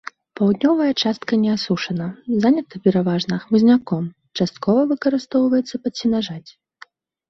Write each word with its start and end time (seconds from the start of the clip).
Паўднёвая 0.39 0.87
частка 1.03 1.39
не 1.43 1.51
асушана, 1.57 2.07
занята 2.47 2.75
пераважна 2.89 3.41
хмызняком, 3.45 4.11
часткова 4.43 4.81
выкарыстоўваецца 4.97 5.75
пад 5.87 5.93
сенажаць. 6.05 6.47